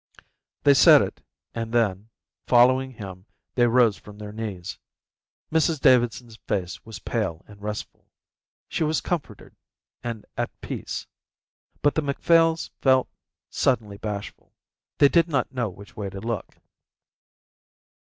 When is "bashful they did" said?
13.97-15.27